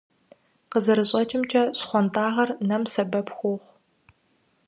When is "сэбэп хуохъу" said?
2.93-3.75